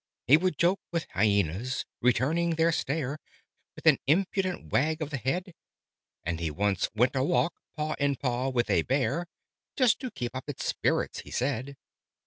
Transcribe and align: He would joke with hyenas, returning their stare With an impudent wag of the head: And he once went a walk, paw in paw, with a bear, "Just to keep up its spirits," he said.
He 0.25 0.35
would 0.35 0.57
joke 0.57 0.79
with 0.91 1.05
hyenas, 1.11 1.85
returning 2.01 2.55
their 2.55 2.71
stare 2.71 3.19
With 3.75 3.85
an 3.85 3.99
impudent 4.07 4.71
wag 4.71 4.99
of 4.99 5.11
the 5.11 5.17
head: 5.17 5.53
And 6.25 6.39
he 6.39 6.49
once 6.49 6.89
went 6.95 7.15
a 7.15 7.23
walk, 7.23 7.53
paw 7.77 7.93
in 7.99 8.15
paw, 8.15 8.49
with 8.49 8.71
a 8.71 8.81
bear, 8.81 9.27
"Just 9.77 9.99
to 9.99 10.09
keep 10.09 10.35
up 10.35 10.45
its 10.49 10.65
spirits," 10.65 11.19
he 11.19 11.29
said. 11.29 11.75